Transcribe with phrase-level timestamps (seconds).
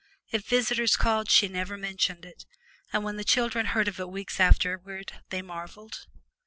[0.31, 2.47] If visitors called she never mentioned it,
[2.91, 6.07] and when the children heard of it weeks afterward they marveled.